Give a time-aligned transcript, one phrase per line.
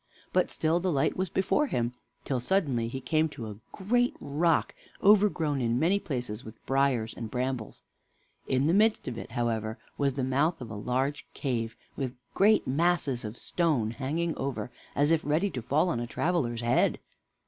[0.33, 1.91] But still the light was before him,
[2.23, 7.29] till suddenly he came to a great rock, overgrown in many places with briers and
[7.29, 7.83] brambles.
[8.47, 12.65] In the midst of it, however, was the mouth of a large cave, with great
[12.65, 16.97] masses of stone hanging over, as if ready to fall on a traveler's head.